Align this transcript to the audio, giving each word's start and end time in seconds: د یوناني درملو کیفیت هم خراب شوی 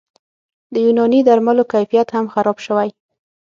د 0.73 0.75
یوناني 0.85 1.19
درملو 1.27 1.63
کیفیت 1.73 2.07
هم 2.15 2.25
خراب 2.33 2.57
شوی 2.65 2.89